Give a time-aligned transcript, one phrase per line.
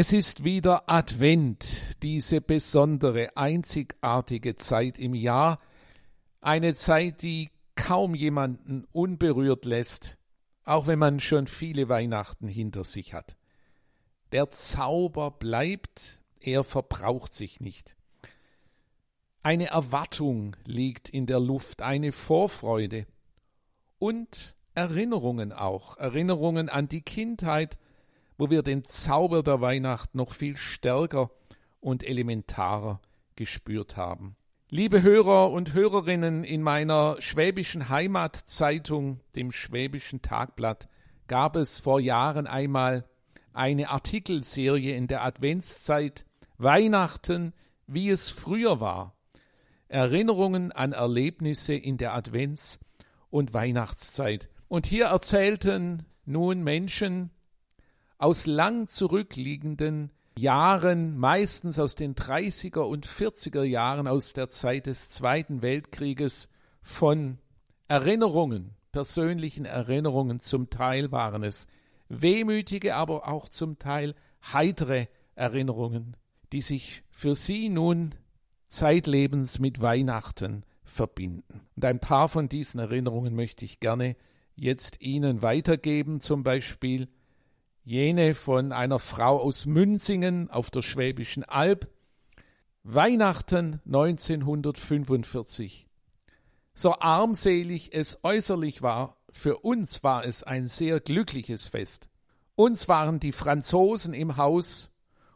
[0.00, 5.58] Es ist wieder Advent, diese besondere, einzigartige Zeit im Jahr,
[6.40, 10.16] eine Zeit, die kaum jemanden unberührt lässt,
[10.62, 13.36] auch wenn man schon viele Weihnachten hinter sich hat.
[14.30, 17.96] Der Zauber bleibt, er verbraucht sich nicht.
[19.42, 23.04] Eine Erwartung liegt in der Luft, eine Vorfreude
[23.98, 27.80] und Erinnerungen auch, Erinnerungen an die Kindheit,
[28.38, 31.30] wo wir den Zauber der Weihnacht noch viel stärker
[31.80, 33.00] und elementarer
[33.36, 34.36] gespürt haben.
[34.70, 40.88] Liebe Hörer und Hörerinnen, in meiner schwäbischen Heimatzeitung, dem Schwäbischen Tagblatt,
[41.26, 43.08] gab es vor Jahren einmal
[43.52, 46.24] eine Artikelserie in der Adventszeit
[46.58, 47.54] Weihnachten,
[47.86, 49.16] wie es früher war.
[49.88, 52.78] Erinnerungen an Erlebnisse in der Advents-
[53.30, 54.48] und Weihnachtszeit.
[54.68, 57.30] Und hier erzählten nun Menschen
[58.18, 65.10] aus lang zurückliegenden Jahren, meistens aus den 30er und 40er Jahren aus der Zeit des
[65.10, 66.48] Zweiten Weltkrieges,
[66.80, 67.38] von
[67.88, 71.66] Erinnerungen, persönlichen Erinnerungen, zum Teil waren es
[72.08, 74.14] wehmütige, aber auch zum Teil
[74.52, 76.16] heitere Erinnerungen,
[76.52, 78.14] die sich für sie nun
[78.66, 81.66] zeitlebens mit Weihnachten verbinden.
[81.76, 84.16] Und ein paar von diesen Erinnerungen möchte ich gerne
[84.54, 87.08] jetzt Ihnen weitergeben, zum Beispiel
[87.88, 91.88] jene von einer Frau aus Münzingen auf der Schwäbischen Alb,
[92.82, 95.86] Weihnachten 1945.
[96.74, 102.10] So armselig es äußerlich war, für uns war es ein sehr glückliches Fest.
[102.56, 104.90] Uns waren die Franzosen im Haus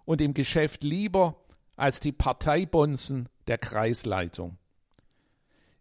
[0.05, 1.43] und im Geschäft lieber
[1.77, 4.59] als die Parteibonzen der Kreisleitung.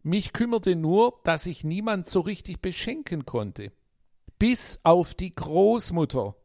[0.04, 3.74] Mich kümmerte nur, dass ich niemand so richtig beschenken konnte.
[4.40, 6.36] Bis auf die Großmutter,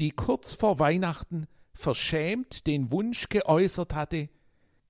[0.00, 4.28] die kurz vor Weihnachten verschämt den Wunsch geäußert hatte,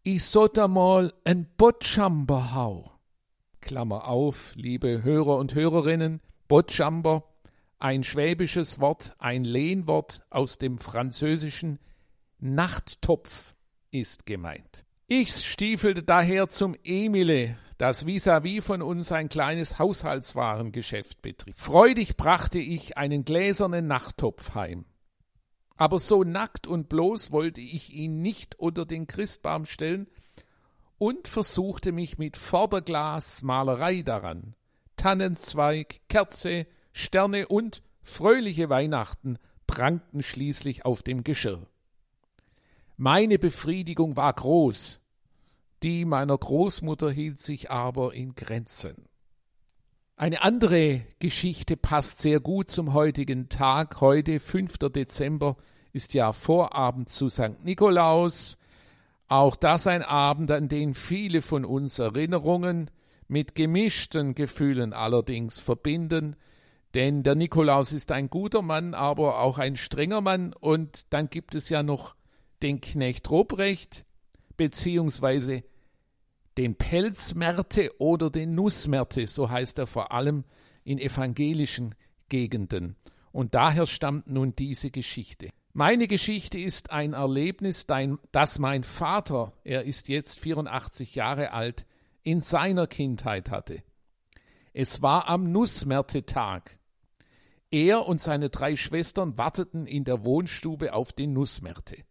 [0.02, 2.92] ich sollte mal ein Botschamber hau.
[3.60, 7.24] Klammer auf, liebe Hörer und Hörerinnen, Botschamber,
[7.78, 11.78] ein schwäbisches Wort, ein Lehnwort aus dem französischen
[12.38, 13.54] Nachttopf
[13.90, 14.84] ist gemeint.
[15.06, 21.58] Ich stiefelte daher zum Emile, das vis-à-vis -vis von uns ein kleines Haushaltswarengeschäft betrieb.
[21.58, 24.84] Freudig brachte ich einen gläsernen Nachttopf heim.
[25.80, 30.08] Aber so nackt und bloß wollte ich ihn nicht unter den Christbaum stellen
[30.98, 34.54] und versuchte mich mit Vorderglasmalerei daran.
[34.96, 41.66] Tannenzweig, Kerze, Sterne und fröhliche Weihnachten prangten schließlich auf dem Geschirr.
[42.98, 45.00] Meine Befriedigung war groß,
[45.82, 49.08] die meiner Großmutter hielt sich aber in Grenzen.
[50.20, 54.02] Eine andere Geschichte passt sehr gut zum heutigen Tag.
[54.02, 54.76] Heute, 5.
[54.92, 55.56] Dezember,
[55.94, 57.64] ist ja Vorabend zu St.
[57.64, 58.58] Nikolaus.
[59.28, 62.90] Auch das ein Abend, an den viele von uns Erinnerungen
[63.28, 66.36] mit gemischten Gefühlen allerdings verbinden.
[66.92, 70.52] Denn der Nikolaus ist ein guter Mann, aber auch ein strenger Mann.
[70.52, 72.14] Und dann gibt es ja noch
[72.60, 74.04] den Knecht Ruprecht,
[74.58, 75.64] beziehungsweise
[76.60, 80.44] den Pelzmärte oder den Nussmärte, so heißt er vor allem
[80.84, 81.94] in evangelischen
[82.28, 82.96] Gegenden.
[83.32, 85.48] Und daher stammt nun diese Geschichte.
[85.72, 87.86] Meine Geschichte ist ein Erlebnis,
[88.30, 91.86] das mein Vater, er ist jetzt 84 Jahre alt,
[92.24, 93.82] in seiner Kindheit hatte.
[94.74, 96.78] Es war am Nussmärtetag.
[97.70, 102.04] Er und seine drei Schwestern warteten in der Wohnstube auf den Nussmärte.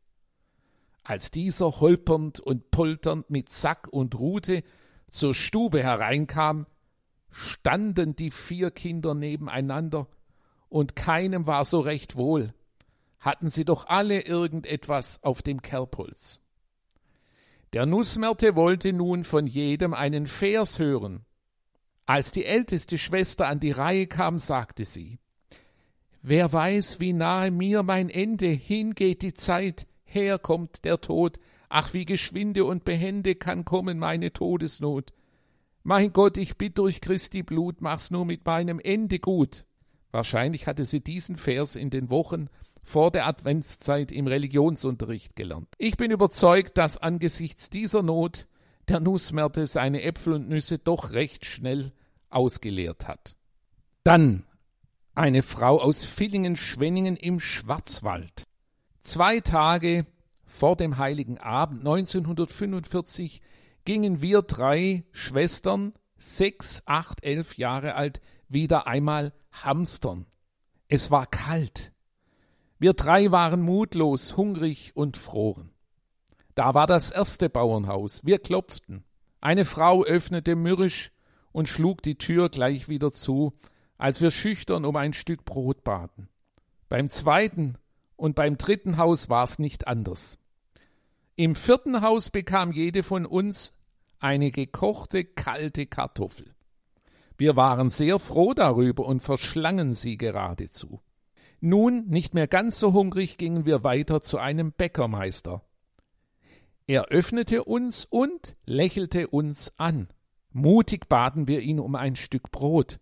[1.10, 4.62] Als dieser holpernd und polternd mit Sack und Rute
[5.10, 6.68] zur Stube hereinkam,
[7.32, 10.08] standen die vier Kinder nebeneinander,
[10.68, 12.54] und keinem war so recht wohl,
[13.18, 16.42] hatten sie doch alle irgendetwas auf dem Kerbholz.
[17.74, 21.26] Der Nussmärte wollte nun von jedem einen Vers hören.
[22.06, 25.18] Als die älteste Schwester an die Reihe kam, sagte sie
[26.22, 31.40] Wer weiß, wie nahe mir mein Ende hingeht die Zeit, her kommt der Tod,
[31.70, 35.14] ach wie geschwinde und behende kann kommen meine Todesnot.
[35.84, 39.66] Mein Gott, ich bitt durch Christi Blut, mach's nur mit meinem Ende gut.
[40.12, 42.50] Wahrscheinlich hatte sie diesen Vers in den Wochen
[42.84, 45.68] vor der Adventszeit im Religionsunterricht gelernt.
[45.78, 48.48] Ich bin überzeugt, dass angesichts dieser Not
[48.88, 51.94] der Nussmärte seine Äpfel und Nüsse doch recht schnell
[52.30, 53.36] ausgeleert hat.
[54.04, 54.46] Dann
[55.14, 58.48] eine Frau aus Villingen-Schwenningen im Schwarzwald.
[59.00, 60.06] Zwei Tage
[60.46, 63.42] vor dem Heiligen Abend 1945
[63.86, 70.26] gingen wir drei Schwestern, sechs, acht, elf Jahre alt, wieder einmal hamstern.
[70.90, 71.92] Es war kalt.
[72.78, 75.72] Wir drei waren mutlos, hungrig und froren.
[76.56, 78.26] Da war das erste Bauernhaus.
[78.26, 79.06] Wir klopften.
[79.40, 81.12] Eine Frau öffnete mürrisch
[81.52, 83.54] und schlug die Tür gleich wieder zu,
[83.98, 86.28] als wir schüchtern um ein Stück Brot baten.
[86.90, 87.78] Beim zweiten
[88.20, 90.38] und beim dritten Haus war's nicht anders.
[91.36, 93.78] Im vierten Haus bekam jede von uns
[94.20, 96.54] eine gekochte kalte Kartoffel.
[97.38, 101.00] Wir waren sehr froh darüber und verschlangen sie geradezu.
[101.62, 105.64] Nun, nicht mehr ganz so hungrig, gingen wir weiter zu einem Bäckermeister.
[106.88, 110.10] Er öffnete uns und lächelte uns an.
[110.52, 113.00] Mutig baten wir ihn um ein Stück Brot.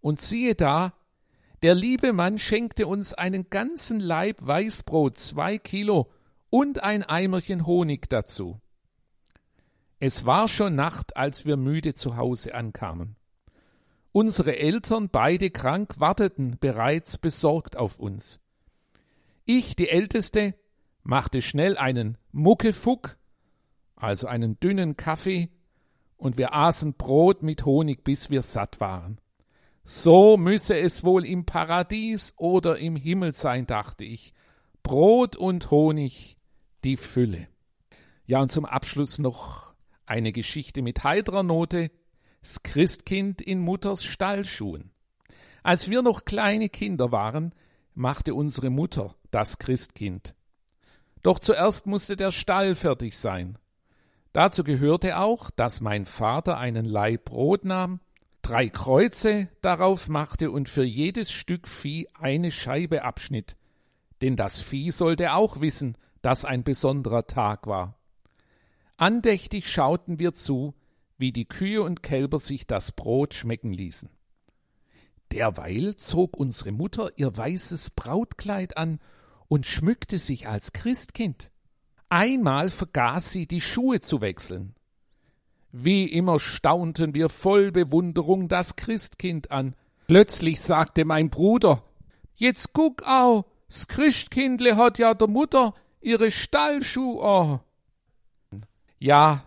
[0.00, 0.92] Und siehe da,
[1.62, 6.10] der liebe Mann schenkte uns einen ganzen Laib Weißbrot, zwei Kilo
[6.48, 8.60] und ein Eimerchen Honig dazu.
[9.98, 13.16] Es war schon Nacht, als wir müde zu Hause ankamen.
[14.12, 18.40] Unsere Eltern, beide krank, warteten bereits besorgt auf uns.
[19.44, 20.54] Ich, die Älteste,
[21.02, 23.18] machte schnell einen Muckefuck,
[23.94, 25.50] also einen dünnen Kaffee,
[26.16, 29.20] und wir aßen Brot mit Honig, bis wir satt waren.
[29.92, 34.32] So müsse es wohl im Paradies oder im Himmel sein, dachte ich.
[34.84, 36.36] Brot und Honig,
[36.84, 37.48] die Fülle.
[38.24, 39.74] Ja, und zum Abschluss noch
[40.06, 41.90] eine Geschichte mit heiterer Note.
[42.40, 44.92] Das Christkind in Mutters Stallschuhen.
[45.64, 47.52] Als wir noch kleine Kinder waren,
[47.92, 50.36] machte unsere Mutter das Christkind.
[51.24, 53.58] Doch zuerst musste der Stall fertig sein.
[54.32, 57.98] Dazu gehörte auch, dass mein Vater einen Laib Brot nahm,
[58.50, 63.56] drei Kreuze darauf machte und für jedes Stück Vieh eine Scheibe abschnitt.
[64.22, 67.96] Denn das Vieh sollte auch wissen, dass ein besonderer Tag war.
[68.96, 70.74] Andächtig schauten wir zu,
[71.16, 74.10] wie die Kühe und Kälber sich das Brot schmecken ließen.
[75.30, 78.98] Derweil zog unsere Mutter ihr weißes Brautkleid an
[79.46, 81.52] und schmückte sich als Christkind.
[82.08, 84.74] Einmal vergaß sie, die Schuhe zu wechseln.
[85.72, 89.74] Wie immer staunten wir voll Bewunderung das Christkind an.
[90.06, 91.84] Plötzlich sagte mein Bruder,
[92.34, 97.60] Jetzt guck au, s Christkindle hat ja der Mutter ihre Stallschuh an.
[98.98, 99.44] Ja,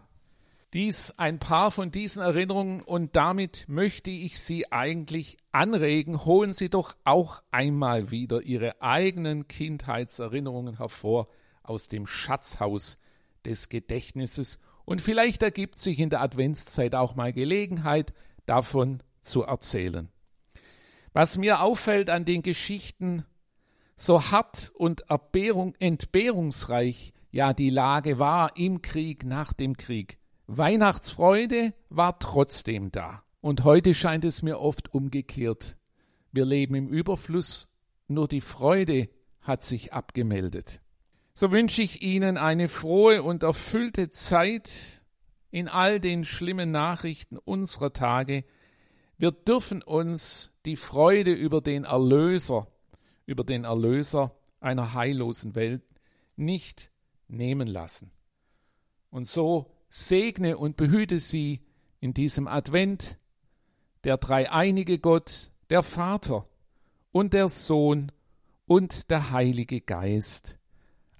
[0.74, 6.70] dies ein paar von diesen Erinnerungen und damit möchte ich Sie eigentlich anregen, holen Sie
[6.70, 11.28] doch auch einmal wieder Ihre eigenen Kindheitserinnerungen hervor
[11.62, 12.98] aus dem Schatzhaus
[13.46, 18.14] des Gedächtnisses und vielleicht ergibt sich in der Adventszeit auch mal Gelegenheit,
[18.46, 20.10] davon zu erzählen.
[21.14, 23.26] Was mir auffällt an den Geschichten,
[23.96, 32.20] so hart und entbehrungsreich ja die Lage war im Krieg, nach dem Krieg, Weihnachtsfreude war
[32.20, 33.24] trotzdem da.
[33.42, 35.78] Und heute scheint es mir oft umgekehrt.
[36.32, 37.70] Wir leben im Überfluss,
[38.08, 39.10] nur die Freude
[39.42, 40.82] hat sich abgemeldet.
[41.36, 45.04] So wünsche ich Ihnen eine frohe und erfüllte Zeit
[45.50, 48.44] in all den schlimmen Nachrichten unserer Tage.
[49.18, 52.68] Wir dürfen uns die Freude über den Erlöser,
[53.26, 55.82] über den Erlöser einer heillosen Welt
[56.36, 56.92] nicht
[57.28, 58.12] nehmen lassen.
[59.10, 61.62] Und so segne und behüte sie
[62.00, 63.18] in diesem Advent
[64.04, 66.48] der dreieinige Gott, der Vater
[67.12, 68.12] und der Sohn
[68.66, 70.58] und der Heilige Geist.